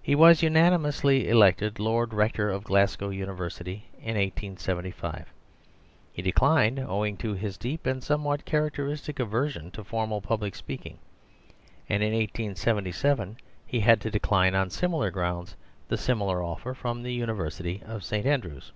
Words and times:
He 0.00 0.14
was 0.14 0.42
unanimously 0.42 1.28
elected 1.28 1.78
Lord 1.78 2.14
Rector 2.14 2.48
of 2.50 2.64
Glasgow 2.64 3.10
University 3.10 3.84
in 3.98 4.14
1875. 4.16 5.30
He 6.14 6.22
declined, 6.22 6.78
owing 6.78 7.18
to 7.18 7.34
his 7.34 7.58
deep 7.58 7.84
and 7.84 8.02
somewhat 8.02 8.46
characteristic 8.46 9.20
aversion 9.20 9.70
to 9.72 9.84
formal 9.84 10.22
public 10.22 10.54
speaking, 10.54 10.96
and 11.90 12.02
in 12.02 12.14
1877 12.14 13.36
he 13.66 13.80
had 13.80 14.00
to 14.00 14.10
decline 14.10 14.54
on 14.54 14.70
similar 14.70 15.10
grounds 15.10 15.56
the 15.88 15.98
similar 15.98 16.42
offer 16.42 16.72
from 16.72 17.02
the 17.02 17.12
University 17.12 17.82
of 17.84 18.02
St. 18.02 18.24
Andrews. 18.24 18.72